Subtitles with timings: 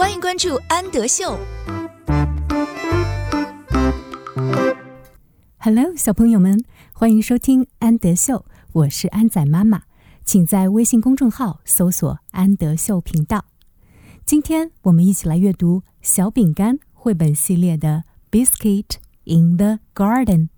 [0.00, 1.38] 欢迎关注安德秀。
[5.58, 9.82] Hello，小朋友们，欢迎收听安德秀，我是安仔妈妈，
[10.24, 13.44] 请在微信公众号搜索“安德秀频道”。
[14.24, 18.04] 今天我们一起来阅读《小饼干》绘本系列的
[18.46, 18.94] 《Biscuit
[19.24, 20.48] in the Garden》。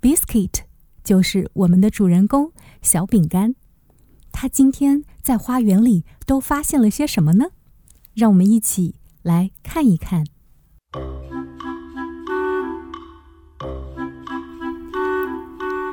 [0.00, 0.60] Biscuit
[1.02, 3.56] 就是我们的主人公小饼干，
[4.30, 7.46] 他今天在花园里都发现了些什么呢？
[8.13, 10.23] 让我们一起来看一看。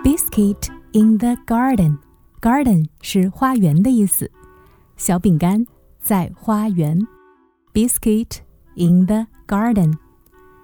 [0.04, 1.98] Biscuit in the garden.
[2.40, 4.30] Garden 是花园的意思。
[4.96, 5.66] 小饼干
[6.00, 7.06] 在花园。
[7.72, 8.38] Biscuit
[8.74, 9.94] in the garden.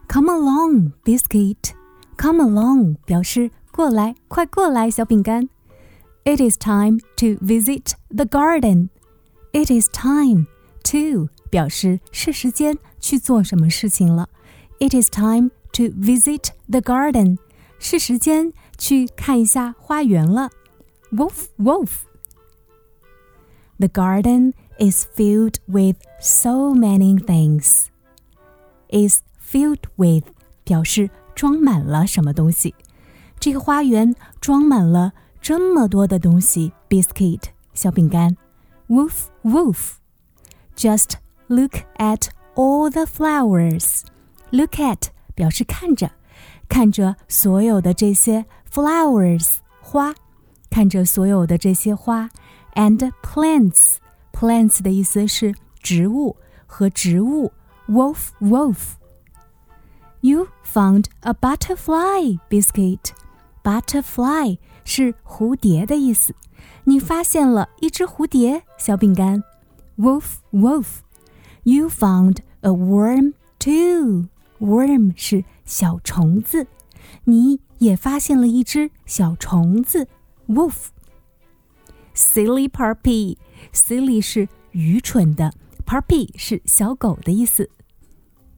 [0.09, 1.73] Come along, biscuit.
[2.19, 5.49] Come along 表示过来，快过来，小饼干。
[6.25, 8.89] It is time to visit the garden.
[9.53, 10.47] It is time
[10.85, 14.29] to 表示是时间去做什么事情了。
[14.79, 17.39] It is time to visit the garden.
[17.79, 20.51] 是时间去看一下花园了。
[21.13, 22.03] Woof woof.
[23.79, 27.87] The garden is filled with so many things.
[28.89, 30.25] Is filled with
[30.65, 32.75] 表示装满了什么东西。
[33.39, 38.37] 这个花园装满了这么多的东西，biscuit 小饼干。
[38.89, 39.93] Woof woof.
[40.77, 41.15] Just
[41.49, 44.03] look at all the flowers.
[44.51, 46.11] Look at 表示看着。
[46.69, 50.15] 看着所有的这些 flowers 花，
[50.71, 52.29] 看着所有的这些花，
[52.75, 53.97] and plants
[54.33, 56.37] plants 的意思是植物
[56.67, 57.53] 和植物。
[57.89, 58.97] Wolf wolf.
[60.21, 63.13] You found a butterfly biscuit.
[63.63, 66.35] Butterfly 是蝴蝶的意思。
[66.85, 69.43] 你发现了一只蝴蝶小饼干。
[69.97, 71.01] Wolf wolf.
[71.65, 74.29] You found a worm too.
[74.61, 76.67] Worm 是小虫子，
[77.25, 80.09] 你也发现了一只小虫子，
[80.49, 85.53] wolf。Silly puppy，silly 是愚蠢的，
[85.87, 87.71] puppy 是小狗的意思。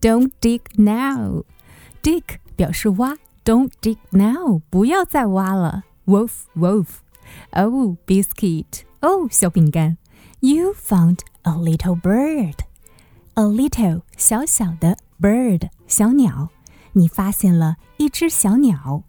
[0.01, 2.23] Don't dig now，dig
[2.57, 9.99] 表示挖，Don't dig now，不要再挖了，wolf wolf。Oh biscuit，哦小饼干
[10.45, 16.51] ，You found a little bird，a little 小小的 bird 小鸟。
[16.93, 19.05] 你发现了一只小鸟。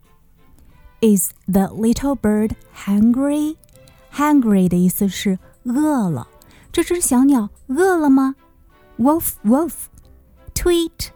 [1.01, 3.55] Is the little bird hungry?
[4.13, 6.27] Hungry 的意思是饿了。
[6.71, 8.35] 这只小鸟饿了吗？
[8.99, 9.73] Wolf, wolf.
[10.53, 11.09] Tweet,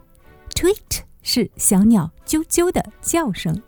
[0.55, 3.61] tweet 是小鸟啾啾的叫声。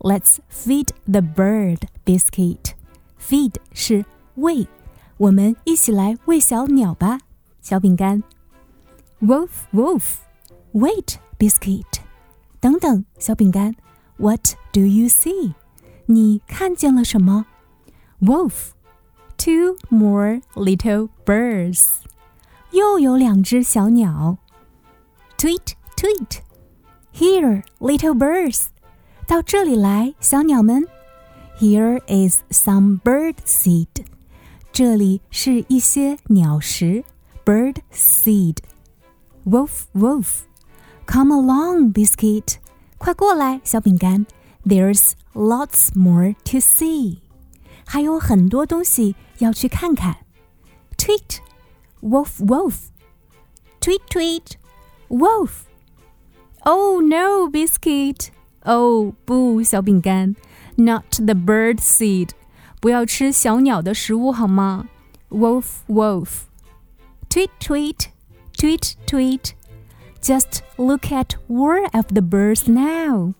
[0.00, 2.72] Let's feed the bird biscuit.
[3.18, 4.68] Feed 是喂，
[5.22, 7.20] 我们一起来喂小鸟吧，
[7.60, 8.22] 小饼干。
[9.20, 10.18] Wolf, wolf.
[10.72, 11.84] Wait, biscuit.
[12.60, 13.74] 等等，小饼干，
[14.16, 15.54] What do you see？
[16.06, 17.46] 你看见了什么？
[18.20, 18.70] Wolf,
[19.36, 21.88] two more little birds，
[22.72, 24.38] 又有两只小鸟。
[25.36, 26.40] Tweet, tweet,
[27.14, 28.66] here, little birds，
[29.26, 30.86] 到这里来，小鸟们。
[31.60, 33.91] Here is some bird seed，
[34.72, 37.04] 这里是一些鸟食，
[37.44, 42.56] bird seed。Wolf, wolf。Come along, biscuit.
[42.98, 44.26] 快过来，小饼干。
[44.64, 47.18] There's lots more to see.
[47.84, 50.18] 还有很多东西要去看看。
[50.98, 51.38] Tweet,
[52.02, 52.88] wolf, wolf.
[53.80, 54.56] Tweet, tweet,
[55.08, 55.62] wolf.
[56.60, 58.28] Oh no, biscuit.
[58.64, 60.36] Oh 不，小饼干。
[60.76, 62.30] Not the bird seed.
[62.82, 64.88] 不要吃小鸟的食物好吗？
[65.30, 66.42] Wolf, wolf.
[67.28, 68.06] Tweet, tweet,
[68.56, 69.50] tweet, tweet.
[70.22, 73.34] Just look at all of the birds now.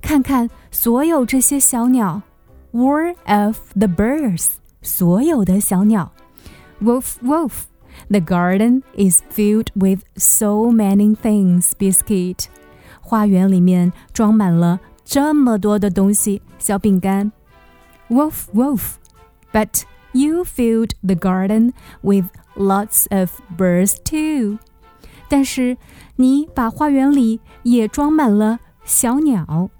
[0.00, 2.22] 看看所有这些小鸟，
[2.72, 6.12] all of the birds，所有的小鸟。
[6.80, 7.64] Wolf, wolf.
[8.08, 12.46] The garden is filled with so many things, biscuit.
[13.00, 17.30] 花园里面装满了这么多的东西，小饼干。
[18.08, 18.98] Wolf, wolf.
[19.52, 21.72] But you filled the garden
[22.02, 22.26] with
[22.56, 24.58] lots of birds too.
[25.28, 25.76] 但是
[26.16, 29.70] 你把花园里也装满了小鸟，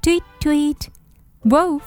[0.00, 1.82] tweet tweet，wolf。